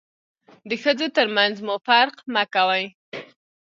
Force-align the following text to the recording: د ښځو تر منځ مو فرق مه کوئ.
د 0.69 0.71
ښځو 0.83 1.07
تر 1.17 1.27
منځ 1.35 1.55
مو 1.65 1.75
فرق 1.87 2.15
مه 2.33 2.43
کوئ. 2.53 2.85